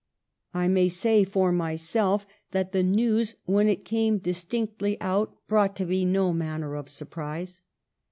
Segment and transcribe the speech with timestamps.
[0.55, 5.85] I may say for myself that the news, when it came distinctly out, brought to
[5.85, 7.61] me no manner of surprise.